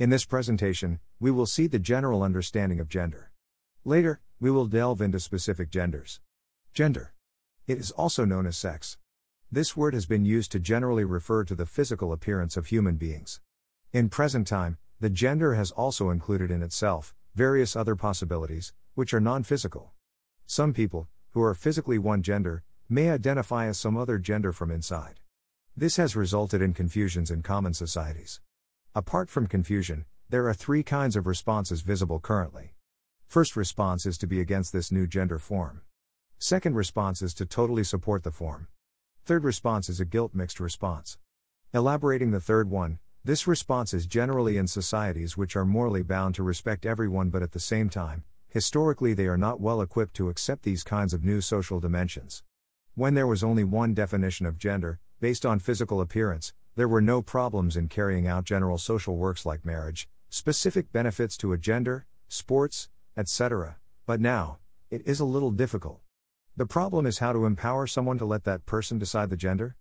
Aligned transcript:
In 0.00 0.08
this 0.08 0.24
presentation, 0.24 0.98
we 1.20 1.30
will 1.30 1.44
see 1.44 1.66
the 1.66 1.78
general 1.78 2.22
understanding 2.22 2.80
of 2.80 2.88
gender. 2.88 3.32
Later, 3.84 4.22
we 4.40 4.50
will 4.50 4.64
delve 4.64 5.02
into 5.02 5.20
specific 5.20 5.68
genders. 5.68 6.20
Gender. 6.72 7.12
It 7.66 7.76
is 7.76 7.90
also 7.90 8.24
known 8.24 8.46
as 8.46 8.56
sex. 8.56 8.96
This 9.52 9.76
word 9.76 9.92
has 9.92 10.06
been 10.06 10.24
used 10.24 10.52
to 10.52 10.58
generally 10.58 11.04
refer 11.04 11.44
to 11.44 11.54
the 11.54 11.66
physical 11.66 12.14
appearance 12.14 12.56
of 12.56 12.68
human 12.68 12.96
beings. 12.96 13.42
In 13.92 14.08
present 14.08 14.46
time, 14.46 14.78
the 15.00 15.10
gender 15.10 15.52
has 15.52 15.70
also 15.70 16.08
included 16.08 16.50
in 16.50 16.62
itself 16.62 17.14
various 17.34 17.76
other 17.76 17.94
possibilities, 17.94 18.72
which 18.94 19.12
are 19.12 19.20
non 19.20 19.42
physical. 19.42 19.92
Some 20.46 20.72
people, 20.72 21.08
who 21.32 21.42
are 21.42 21.52
physically 21.52 21.98
one 21.98 22.22
gender, 22.22 22.62
may 22.88 23.10
identify 23.10 23.66
as 23.66 23.78
some 23.78 23.98
other 23.98 24.16
gender 24.16 24.54
from 24.54 24.70
inside. 24.70 25.20
This 25.76 25.98
has 25.98 26.16
resulted 26.16 26.62
in 26.62 26.72
confusions 26.72 27.30
in 27.30 27.42
common 27.42 27.74
societies. 27.74 28.40
Apart 28.92 29.30
from 29.30 29.46
confusion, 29.46 30.04
there 30.30 30.48
are 30.48 30.52
three 30.52 30.82
kinds 30.82 31.14
of 31.14 31.28
responses 31.28 31.80
visible 31.80 32.18
currently. 32.18 32.74
First 33.28 33.54
response 33.54 34.04
is 34.04 34.18
to 34.18 34.26
be 34.26 34.40
against 34.40 34.72
this 34.72 34.90
new 34.90 35.06
gender 35.06 35.38
form. 35.38 35.82
Second 36.40 36.74
response 36.74 37.22
is 37.22 37.32
to 37.34 37.46
totally 37.46 37.84
support 37.84 38.24
the 38.24 38.32
form. 38.32 38.66
Third 39.24 39.44
response 39.44 39.88
is 39.88 40.00
a 40.00 40.04
guilt 40.04 40.34
mixed 40.34 40.58
response. 40.58 41.18
Elaborating 41.72 42.32
the 42.32 42.40
third 42.40 42.68
one, 42.68 42.98
this 43.24 43.46
response 43.46 43.94
is 43.94 44.08
generally 44.08 44.56
in 44.56 44.66
societies 44.66 45.36
which 45.36 45.54
are 45.54 45.64
morally 45.64 46.02
bound 46.02 46.34
to 46.34 46.42
respect 46.42 46.84
everyone 46.84 47.30
but 47.30 47.44
at 47.44 47.52
the 47.52 47.60
same 47.60 47.90
time, 47.90 48.24
historically 48.48 49.14
they 49.14 49.28
are 49.28 49.38
not 49.38 49.60
well 49.60 49.80
equipped 49.82 50.14
to 50.14 50.28
accept 50.28 50.64
these 50.64 50.82
kinds 50.82 51.14
of 51.14 51.22
new 51.22 51.40
social 51.40 51.78
dimensions. 51.78 52.42
When 52.96 53.14
there 53.14 53.28
was 53.28 53.44
only 53.44 53.62
one 53.62 53.94
definition 53.94 54.46
of 54.46 54.58
gender, 54.58 54.98
based 55.20 55.46
on 55.46 55.60
physical 55.60 56.00
appearance, 56.00 56.54
there 56.80 56.88
were 56.88 57.02
no 57.02 57.20
problems 57.20 57.76
in 57.76 57.88
carrying 57.88 58.26
out 58.26 58.42
general 58.42 58.78
social 58.78 59.14
works 59.14 59.44
like 59.44 59.66
marriage, 59.66 60.08
specific 60.30 60.90
benefits 60.90 61.36
to 61.36 61.52
a 61.52 61.58
gender, 61.58 62.06
sports, 62.26 62.88
etc., 63.18 63.76
but 64.06 64.18
now, 64.18 64.56
it 64.90 65.02
is 65.04 65.20
a 65.20 65.26
little 65.26 65.50
difficult. 65.50 66.00
The 66.56 66.64
problem 66.64 67.04
is 67.04 67.18
how 67.18 67.34
to 67.34 67.44
empower 67.44 67.86
someone 67.86 68.16
to 68.16 68.24
let 68.24 68.44
that 68.44 68.64
person 68.64 68.98
decide 68.98 69.28
the 69.28 69.36
gender? 69.36 69.76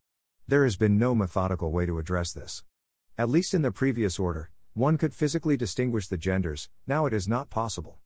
There 0.45 0.65
has 0.65 0.75
been 0.75 0.99
no 0.99 1.15
methodical 1.15 1.71
way 1.71 1.85
to 1.85 1.99
address 1.99 2.33
this. 2.33 2.65
At 3.17 3.29
least 3.29 3.53
in 3.53 3.61
the 3.61 3.71
previous 3.71 4.19
order, 4.19 4.49
one 4.73 4.97
could 4.97 5.13
physically 5.13 5.55
distinguish 5.55 6.07
the 6.09 6.17
genders, 6.17 6.67
now 6.85 7.05
it 7.05 7.13
is 7.13 7.29
not 7.29 7.49
possible. 7.49 7.99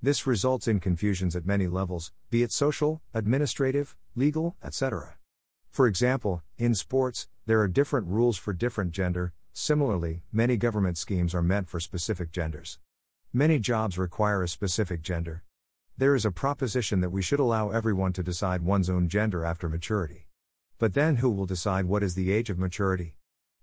This 0.00 0.26
results 0.26 0.66
in 0.66 0.80
confusions 0.80 1.36
at 1.36 1.44
many 1.44 1.66
levels, 1.66 2.12
be 2.30 2.42
it 2.42 2.52
social, 2.52 3.02
administrative, 3.12 3.94
legal, 4.14 4.56
etc. 4.64 5.18
For 5.70 5.86
example, 5.86 6.42
in 6.56 6.74
sports, 6.74 7.28
there 7.48 7.62
are 7.62 7.66
different 7.66 8.06
rules 8.06 8.36
for 8.36 8.52
different 8.52 8.92
gender, 8.92 9.32
similarly, 9.54 10.22
many 10.30 10.58
government 10.58 10.98
schemes 10.98 11.34
are 11.34 11.40
meant 11.40 11.66
for 11.66 11.80
specific 11.80 12.30
genders. 12.30 12.78
Many 13.32 13.58
jobs 13.58 13.96
require 13.96 14.42
a 14.42 14.48
specific 14.48 15.00
gender. 15.00 15.44
There 15.96 16.14
is 16.14 16.26
a 16.26 16.30
proposition 16.30 17.00
that 17.00 17.08
we 17.08 17.22
should 17.22 17.40
allow 17.40 17.70
everyone 17.70 18.12
to 18.12 18.22
decide 18.22 18.60
one's 18.60 18.90
own 18.90 19.08
gender 19.08 19.46
after 19.46 19.66
maturity. 19.66 20.26
But 20.76 20.92
then 20.92 21.16
who 21.16 21.30
will 21.30 21.46
decide 21.46 21.86
what 21.86 22.02
is 22.02 22.14
the 22.14 22.30
age 22.30 22.50
of 22.50 22.58
maturity? 22.58 23.16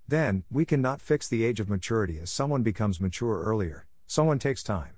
Then, 0.07 0.45
we 0.49 0.65
cannot 0.65 0.99
fix 0.99 1.27
the 1.27 1.45
age 1.45 1.59
of 1.59 1.69
maturity 1.69 2.17
as 2.17 2.31
someone 2.31 2.63
becomes 2.63 2.99
mature 2.99 3.43
earlier, 3.43 3.85
someone 4.07 4.39
takes 4.39 4.63
time. 4.63 4.95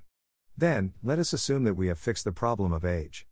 Then, 0.55 0.93
let 1.03 1.19
us 1.19 1.33
assume 1.33 1.65
that 1.65 1.75
we 1.75 1.87
have 1.87 1.99
fixed 1.99 2.23
the 2.23 2.31
problem 2.31 2.71
of 2.71 2.85
age. 2.85 3.27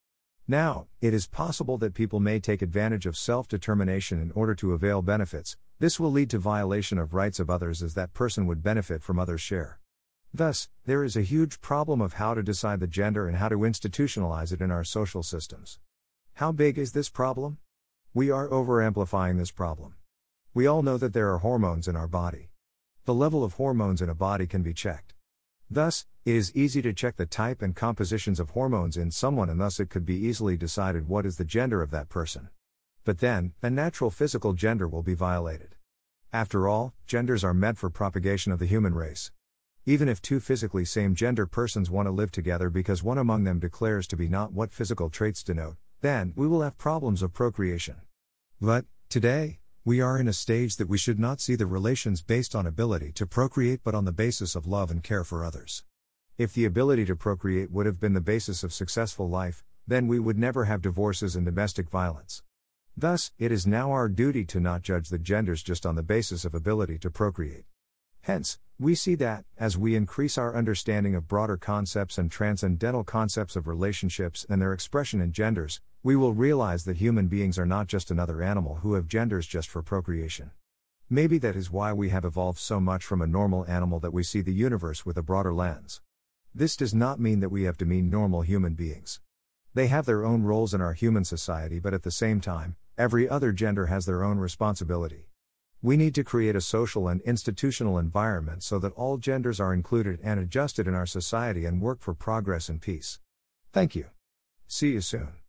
Now, 0.47 0.85
it 1.01 1.13
is 1.13 1.25
possible 1.25 1.79
that 1.79 1.95
people 1.95 2.19
may 2.19 2.39
take 2.39 2.61
advantage 2.61 3.07
of 3.07 3.17
self 3.17 3.47
determination 3.47 4.21
in 4.21 4.31
order 4.31 4.53
to 4.55 4.73
avail 4.73 5.01
benefits, 5.01 5.57
this 5.79 5.99
will 5.99 6.11
lead 6.11 6.29
to 6.29 6.38
violation 6.38 6.99
of 6.99 7.15
rights 7.15 7.39
of 7.39 7.49
others 7.49 7.81
as 7.81 7.95
that 7.95 8.13
person 8.13 8.45
would 8.45 8.61
benefit 8.61 9.01
from 9.01 9.17
others' 9.17 9.41
share. 9.41 9.79
Thus, 10.31 10.69
there 10.85 11.03
is 11.03 11.17
a 11.17 11.21
huge 11.21 11.61
problem 11.61 11.99
of 11.99 12.13
how 12.13 12.35
to 12.35 12.43
decide 12.43 12.79
the 12.79 12.88
gender 12.88 13.27
and 13.27 13.38
how 13.38 13.49
to 13.49 13.57
institutionalize 13.57 14.53
it 14.53 14.61
in 14.61 14.69
our 14.69 14.83
social 14.83 15.23
systems. 15.23 15.79
How 16.35 16.51
big 16.51 16.77
is 16.77 16.91
this 16.91 17.09
problem? 17.09 17.57
We 18.13 18.29
are 18.29 18.47
overamplifying 18.47 19.38
this 19.38 19.51
problem. 19.51 19.95
We 20.53 20.67
all 20.67 20.83
know 20.83 20.97
that 20.97 21.13
there 21.13 21.33
are 21.33 21.39
hormones 21.39 21.88
in 21.88 21.95
our 21.95 22.07
body. 22.07 22.51
The 23.06 23.13
level 23.13 23.44
of 23.44 23.53
hormones 23.53 24.01
in 24.01 24.09
a 24.09 24.16
body 24.16 24.45
can 24.45 24.62
be 24.62 24.73
checked. 24.73 25.16
Thus, 25.69 26.06
it 26.25 26.36
is 26.36 26.56
easy 26.56 26.81
to 26.81 26.91
check 26.91 27.18
the 27.18 27.28
type 27.28 27.62
and 27.62 27.75
compositions 27.75 28.40
of 28.40 28.50
hormones 28.50 28.97
in 28.97 29.12
someone, 29.12 29.47
and 29.47 29.62
thus 29.62 29.80
it 29.80 29.91
could 29.91 30.08
be 30.08 30.16
easily 30.16 30.58
decided 30.58 31.08
what 31.08 31.24
is 31.24 31.38
the 31.38 31.46
gender 31.46 31.84
of 31.84 31.91
that 31.91 32.09
person. 32.09 32.50
But 33.03 33.19
then, 33.19 33.53
a 33.62 33.69
natural 33.69 34.09
physical 34.09 34.53
gender 34.53 34.88
will 34.88 35.03
be 35.03 35.13
violated. 35.13 35.75
After 36.34 36.68
all, 36.68 36.96
genders 37.06 37.44
are 37.44 37.53
meant 37.53 37.78
for 37.78 37.91
propagation 37.91 38.52
of 38.52 38.58
the 38.58 38.66
human 38.66 38.96
race. 38.96 39.31
Even 39.86 40.09
if 40.09 40.19
two 40.19 40.40
physically 40.40 40.84
same 40.84 41.13
gender 41.13 41.46
persons 41.46 41.91
want 41.91 42.08
to 42.08 42.12
live 42.12 42.31
together 42.31 42.72
because 42.72 43.03
one 43.03 43.19
among 43.19 43.44
them 43.44 43.59
declares 43.59 44.07
to 44.07 44.18
be 44.18 44.28
not 44.28 44.52
what 44.52 44.74
physical 44.74 45.12
traits 45.12 45.44
denote, 45.44 45.78
then 46.02 46.34
we 46.36 46.47
will 46.47 46.63
have 46.63 46.75
problems 46.80 47.22
of 47.22 47.34
procreation. 47.34 47.97
But, 48.59 48.86
today, 49.09 49.59
we 49.84 50.02
are 50.02 50.18
in 50.18 50.28
a 50.28 50.34
stage 50.34 50.78
that 50.78 50.90
we 50.90 50.97
should 50.97 51.19
not 51.19 51.40
see 51.40 51.53
the 51.53 51.68
relations 51.68 52.24
based 52.24 52.56
on 52.56 52.66
ability 52.66 53.12
to 53.12 53.28
procreate 53.28 53.81
but 53.84 53.94
on 53.94 54.06
the 54.06 54.12
basis 54.12 54.56
of 54.56 54.66
love 54.66 54.90
and 54.90 55.03
care 55.03 55.24
for 55.24 55.46
others. 55.46 55.84
If 56.38 56.53
the 56.53 56.66
ability 56.66 57.06
to 57.06 57.16
procreate 57.16 57.72
would 57.72 57.85
have 57.85 57.97
been 57.97 58.12
the 58.12 58.19
basis 58.19 58.62
of 58.62 58.73
successful 58.73 59.29
life, 59.29 59.63
then 59.88 60.06
we 60.06 60.19
would 60.19 60.38
never 60.38 60.66
have 60.66 60.81
divorces 60.81 61.38
and 61.38 61.46
domestic 61.46 61.90
violence. 61.90 62.44
Thus, 62.97 63.31
it 63.40 63.53
is 63.53 63.66
now 63.66 63.94
our 63.94 64.09
duty 64.09 64.44
to 64.47 64.59
not 64.59 64.81
judge 64.81 65.07
the 65.07 65.18
genders 65.18 65.63
just 65.63 65.85
on 65.85 65.95
the 65.95 66.03
basis 66.03 66.44
of 66.44 66.53
ability 66.53 66.97
to 67.00 67.09
procreate. 67.09 67.63
Hence, 68.24 68.59
we 68.78 68.95
see 68.95 69.16
that, 69.16 69.45
as 69.57 69.78
we 69.78 69.95
increase 69.95 70.38
our 70.38 70.53
understanding 70.53 71.16
of 71.16 71.25
broader 71.25 71.56
concepts 71.56 72.18
and 72.18 72.29
transcendental 72.29 73.06
concepts 73.06 73.56
of 73.56 73.66
relationships 73.66 74.45
and 74.50 74.62
their 74.62 74.74
expression 74.74 75.22
in 75.22 75.31
genders, 75.31 75.79
we 76.03 76.18
will 76.18 76.34
realize 76.34 76.84
that 76.84 76.97
human 76.97 77.28
beings 77.28 77.57
are 77.57 77.66
not 77.66 77.88
just 77.88 78.12
another 78.12 78.41
animal 78.41 78.79
who 78.81 78.95
have 78.95 79.07
genders 79.07 79.47
just 79.47 79.69
for 79.69 79.81
procreation. 79.81 80.51
Maybe 81.09 81.38
that 81.38 81.56
is 81.56 81.72
why 81.72 81.94
we 81.94 82.09
have 82.09 82.25
evolved 82.25 82.59
so 82.59 82.81
much 82.81 83.06
from 83.06 83.22
a 83.22 83.28
normal 83.28 83.66
animal 83.68 84.01
that 84.01 84.12
we 84.12 84.24
see 84.24 84.41
the 84.41 84.51
universe 84.51 85.06
with 85.06 85.16
a 85.16 85.24
broader 85.24 85.53
lens. 85.53 86.01
This 86.57 86.77
does 86.77 86.95
not 86.95 87.19
mean 87.19 87.41
that 87.41 87.49
we 87.49 87.63
have 87.63 87.75
to 87.79 87.85
mean 87.85 88.09
normal 88.09 88.41
human 88.41 88.75
beings. 88.75 89.19
They 89.73 89.88
have 89.88 90.05
their 90.05 90.23
own 90.23 90.43
roles 90.43 90.73
in 90.73 90.79
our 90.79 90.93
human 90.93 91.25
society, 91.25 91.79
but 91.79 91.93
at 91.93 92.03
the 92.03 92.11
same 92.11 92.39
time, 92.39 92.77
every 92.97 93.27
other 93.27 93.51
gender 93.51 93.88
has 93.88 94.05
their 94.05 94.23
own 94.23 94.38
responsibility. 94.38 95.27
We 95.81 95.97
need 95.97 96.15
to 96.15 96.23
create 96.23 96.55
a 96.55 96.61
social 96.61 97.09
and 97.09 97.19
institutional 97.23 97.97
environment 97.97 98.63
so 98.63 98.79
that 98.79 98.94
all 98.94 99.17
genders 99.17 99.59
are 99.59 99.73
included 99.73 100.21
and 100.23 100.39
adjusted 100.39 100.88
in 100.88 100.95
our 100.95 101.05
society 101.05 101.65
and 101.65 101.81
work 101.81 101.99
for 101.99 102.13
progress 102.13 102.69
and 102.69 102.81
peace. 102.81 103.19
Thank 103.73 103.94
you. 103.94 104.05
See 104.65 104.94
you 104.94 105.01
soon. 105.01 105.44